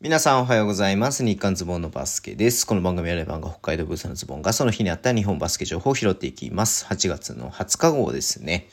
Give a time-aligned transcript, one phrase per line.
[0.00, 1.24] 皆さんおはようございます。
[1.24, 2.64] 日刊ズボンのバスケです。
[2.64, 6.86] この番組はレバンが北海道ブースのズボンがその日にあった日本バスケ情報を拾っていきます。
[6.86, 8.68] 8月の20日号ですね。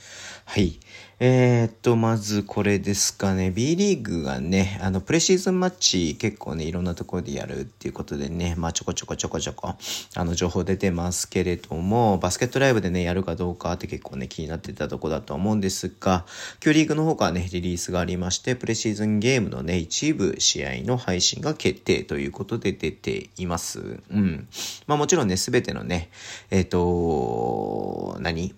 [0.48, 0.80] はい。
[1.20, 3.50] えー、っと、まずこれですかね。
[3.50, 9.74] B リーグがね、あの、プレシーズンマッチ結構ね、いろんなところでやるっていうことでね、まあちょこちょこちょこちょこ、
[10.16, 16.26] あの、情報出てますけれども、バスケットライブでね、やるかどうかって結構ね、気になってたとこだと思うんですが、
[16.64, 24.00] 今日リーグの方からね、リリースがありまして、プレシーズンゲームのね、一部試合の配信が決定ということで出ています。
[24.12, 24.48] うん。
[24.86, 26.10] まあもちろんね、すべてのね、
[26.52, 28.54] えっ、と、何？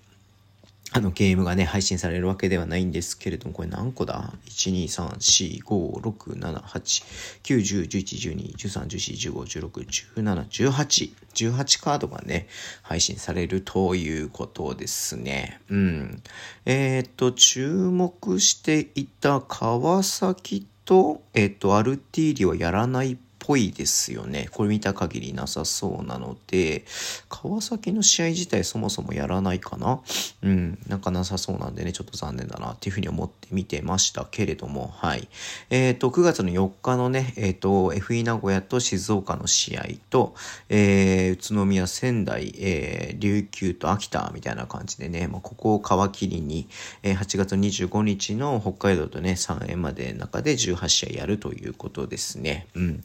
[0.94, 7.04] あのゲームがね、配信されるわけではないんですけれども、これ何個だ ?1、2、3、4、5、6、7、8、
[7.44, 11.12] 9、10、11、12、13、14、15、16、17、18。
[11.38, 12.48] 18カードがね、
[12.82, 15.60] 配信されるということですね。
[15.70, 16.23] うん。
[16.66, 24.50] えっ、と、注目していた川崎と、えっ、と、アルティーリはやらないぽいですよね。
[24.52, 26.85] これ見た限りなさそうなので、
[27.30, 30.02] 川崎の試合自体そもそもやらないかな？
[30.44, 35.27] うん、なんかなさそうなんでね、ちょっと残念だなっていうふうに思って見てましたけれども、はい。
[35.70, 40.35] えっ、ー、と、9月の4日のね、えっ、ー、と、FE 名古屋と静岡の試合と、
[40.70, 46.68] えー、宇都宮、仙台、えー、琉球と秋田みたいな感じでね、まあ、ここを皮切りに、
[47.04, 52.68] えー、8月25日の北海道とね、3円までの中で18試合やるということですね。
[52.76, 53.04] うん。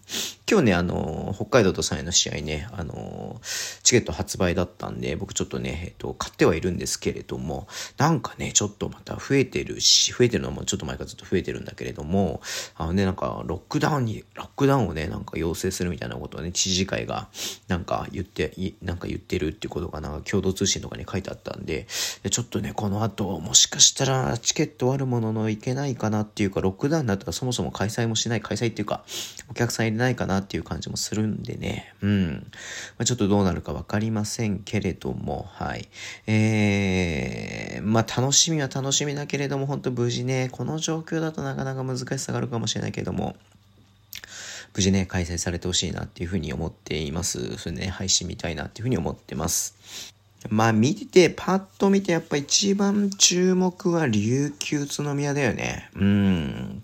[0.50, 3.40] 今日ね、あの、北海道と3位の試合ね、あの、
[3.82, 12.40] チケット発売だったんで、僕ちょっとね、えっと、買ってはいるんですけれども、なんかね、ちょっとまた増えてるし、増えてるのもちょっと前からずっと増えてるんだけれども、
[12.76, 17.28] あのね、なんか、ロックダウンに、ロックダウンをね、なんか要請するみたいなことをね、知事会が、
[17.68, 21.86] なんか言って、なんか言ってるっていうことが、なんか共同通信とかに書いてあったんで、
[22.30, 29.04] ちょっとね、この後、もしかしたらチケットあるもののいけないかなっていうか、ロックダウンだったらそもそも開催もしない、開催っていうか、
[29.48, 32.32] お客さん入れないかなっていう感じもするんでね、うん。
[32.98, 35.88] まあ、ちょっとどうなるかわかりませんけれども、はい。
[36.26, 43.36] えー、まあ、楽しみは楽しみだけれども、本当無事ね、この状況だとなかなか難しさがあるかもしれないけれども、
[44.74, 47.58] 無事ね、開催されてほしいなっていうふうに思っています。
[47.58, 50.12] それね、配信見たいなっていうふうに思ってます。
[50.48, 55.90] まあ見てて、パッと見てやっぱ一番注目は琉球宇都宮だよね。
[55.94, 56.82] うん。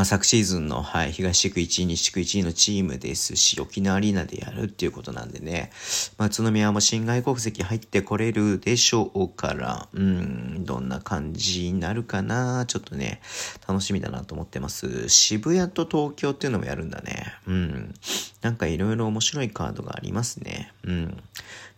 [0.00, 5.70] まあ、昨シーズンの、はい、東地区1位、西地区1位のチームですし、沖縄アリーナでやるっていうことなんでね、
[6.16, 13.20] まあ、宇都宮も新外国籍入ってこれるでしょうから、うん、どんな感じになるかな、ちょっとね、
[13.68, 15.10] 楽しみだなと思ってます。
[15.10, 17.34] 渋谷と東京っていうのもやるんだね。
[17.46, 17.94] うん。
[18.40, 20.72] なんかいろいろ面白いカードがありますね。
[20.82, 21.22] うん。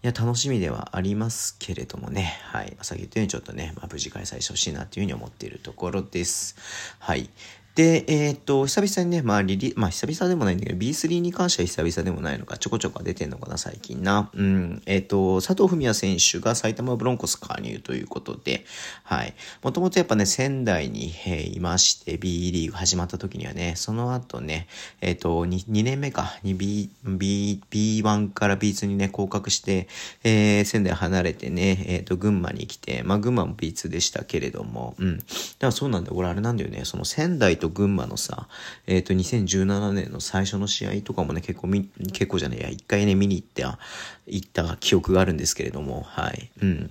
[0.05, 2.41] いや、楽しみではありますけれどもね。
[2.45, 2.77] はい。
[2.83, 6.57] 先言ったようにちょっとね、まあ、無事開催してほしいなっていうふうに思っているところです。
[7.01, 7.29] はい。
[7.75, 14.31] で、えっ、と、久々にね、まあ、リリ、まあ、久々でもないんだけど、B3 に関しては久々でもないのか、ちょこちょこ出てんのかな、最近な。
[14.35, 14.83] うん。
[14.85, 18.67] えっ、と、佐藤文也選手が埼玉ブロンコス加入ということで、
[19.05, 19.35] はい。
[19.63, 24.67] もともとやっぱね、仙台に、えー、いまして、B リーグ始まった時にはね、その後ね、
[25.01, 29.89] えっ、と2、2年目か、に B、B、B1 から B2 にね、降格して、
[30.25, 35.17] えー、仙台離れてね、えっ、と、群馬に来て、まあ、群馬も B2 でしたけれども、うん。
[35.17, 35.27] だか
[35.61, 36.17] らそうなんだよ。
[36.19, 38.49] 俺あれなんだよね、その仙台と群馬のさ、
[38.87, 43.79] えっ、ー、と、2017年の最初の試合とかもね、結構み、結構じゃねえや、一回ね、見に行った、
[44.27, 46.51] 行った記憶があるんですけれども、はい。
[46.61, 46.91] うん。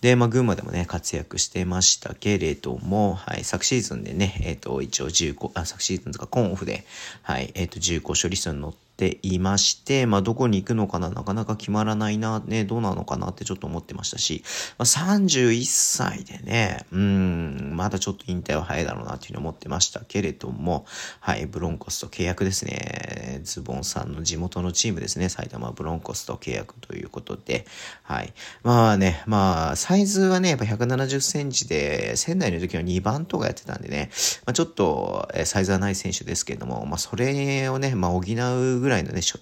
[0.00, 6.84] で、まあ、群馬でもね、活躍してましたけれども、はい、昨シーズンでね、えっ、ー、と、一応15、あ、昨シーズンとかコンオフで、
[7.22, 14.44] はい、えっ、ー、と、15勝リストに乗ってていまして、まあ、どこに行くのかな、なかなか決まらないな、ね、どうなのかなってちょっと思ってましたし、
[14.78, 20.86] まあ、31歳でね、うん、まだちょっと引退は早いだろうなっていうふうに思ってましたけれども、
[21.18, 23.40] はい、ブロンコスと契約ですね。
[23.42, 27.66] ズボンさんの地元のチームですね、埼玉ブロンコスと契約ということで、
[28.02, 28.32] はい。
[28.62, 34.10] まあね、まあ、サイズはね、やっぱ170センチで、仙台の時は2番とかやってたんでね、
[34.46, 39.38] まあ、ちょっと、えサイズはない選手ですけれども、まあ、それをね、まあ、補うぐらいらいのね、ショ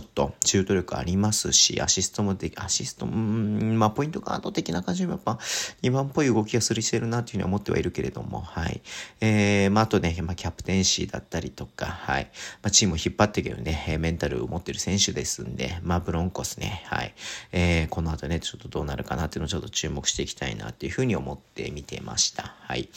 [0.00, 5.38] ット、シュート力ありますし、アシストもでき、アシスト、うん、まあ、ポイントガード的な感じもやっぱ、
[5.82, 8.80] 2番っぽい動きがするしてるなっていうふうに思ってはいるけれども、はい。
[9.20, 12.24] えー、まあ、あとね、まあ、キャプテンシーだったりとか、はい。
[12.62, 17.14] まあ、チームを引っ張ってっていけるね、メンタルを持ってる選手ですんで、まあ、ブロンコスね、はい。
[17.52, 22.54] えー、この後ね、ちょっとどうなるかなっていうのをちょっと注目していきたいなっていうふうに思って見てました。
[22.66, 22.88] はい。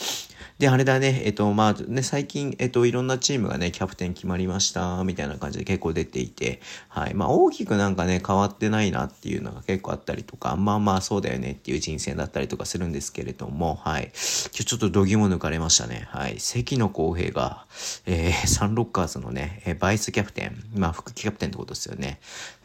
[0.58, 7.14] で、あれだね、えっと、まあね、最近、えっと、いろんなチームがね、キャプテン決まりました、みたいな感じで結構出ていて、はい。
[7.14, 14.06] まあ、大きくなんかね、変わってないなっていうのが結構あったりとか、まあまあ、そうだよねっていう人選だったりとかするんですけれども、はい。
[14.06, 16.08] 今日ちょっと度肝抜かれましたね。
[16.10, 16.40] はい。
[16.40, 17.66] 関野公平が、
[18.08, 22.20] えー、サンロッカーズのね、えバイスキャプテン、まあ、副キャプテンってことですよね。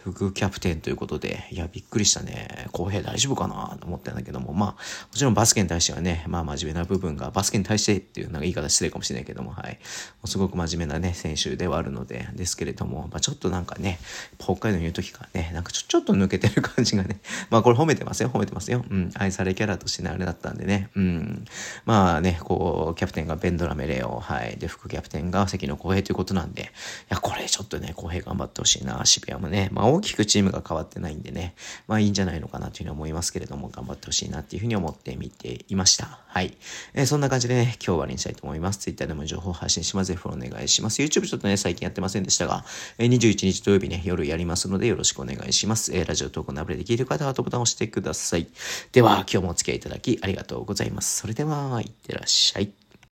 [0.04, 2.68] 副キャプテンということで、いや、びっくりしたね。
[2.72, 4.76] 公平大丈夫かなと思ったんだけども、まあ、も
[5.12, 9.78] ちろんバスケに対してはね、まあ真面目な部分部分が、バスケに対してっていうなんか言い方失礼かもしれないけども、はい。
[10.24, 13.98] すごく真面目なね、選手ではあるので、ですけれども、まあちょっとなんかね、
[14.38, 17.20] 北海道にいる時からね、なんかちょちょっと抜けてる感じがね、
[17.50, 18.84] まあこれ褒めてますよ、褒めてますよ。
[18.88, 21.44] うん、愛されキャラとしてね、あれだったんでね、うん。
[21.84, 24.56] まあね、こう、キャプテンがベンドラメレオ、はい。
[24.56, 26.66] で、副キャプテンが関野公平ということなんで、い
[27.08, 31.54] や、これちょっとね、公平頑張ってほしいな、渋谷もね、まあ大きくチームが変わってないんでね、
[31.86, 36.20] まあいいんじゃないのかなというふうに思いますけれども、頑張ってほしいなっていうふうに思って見ていました。
[36.26, 36.56] はい。
[36.92, 38.78] えー、そんな感じでね、今日は終わりにしたいと思います。
[38.78, 40.08] Twitter でも情報発信します。
[40.08, 41.00] ぜひフォローお願いします。
[41.02, 42.64] YouTube ちょっとね、最近やってませんでしたが、
[42.98, 45.96] えー、21日土曜日ね、夜やりますのでよろしくお願いします。
[45.96, 48.46] えー、ラジオ投稿のアプリで聞いてる方はボタンを押してください。
[48.92, 51.18] では、今日もお付き合いいただきありがとうございます。
[51.18, 52.83] それでは、いってらっしゃい。